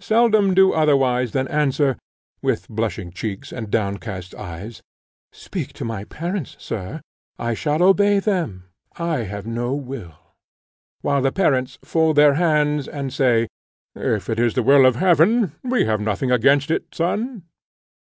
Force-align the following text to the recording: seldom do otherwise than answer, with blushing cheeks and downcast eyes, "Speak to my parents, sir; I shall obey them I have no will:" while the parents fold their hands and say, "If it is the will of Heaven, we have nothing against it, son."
seldom 0.00 0.54
do 0.54 0.72
otherwise 0.72 1.30
than 1.30 1.46
answer, 1.46 1.96
with 2.42 2.66
blushing 2.68 3.12
cheeks 3.12 3.52
and 3.52 3.70
downcast 3.70 4.34
eyes, 4.34 4.82
"Speak 5.30 5.72
to 5.74 5.84
my 5.84 6.02
parents, 6.02 6.56
sir; 6.58 7.00
I 7.38 7.54
shall 7.54 7.80
obey 7.84 8.18
them 8.18 8.64
I 8.98 9.18
have 9.18 9.46
no 9.46 9.76
will:" 9.76 10.18
while 11.02 11.22
the 11.22 11.30
parents 11.30 11.78
fold 11.84 12.16
their 12.16 12.34
hands 12.34 12.88
and 12.88 13.12
say, 13.12 13.46
"If 13.94 14.28
it 14.28 14.40
is 14.40 14.54
the 14.54 14.64
will 14.64 14.84
of 14.84 14.96
Heaven, 14.96 15.52
we 15.62 15.84
have 15.84 16.00
nothing 16.00 16.32
against 16.32 16.72
it, 16.72 16.92
son." 16.92 17.44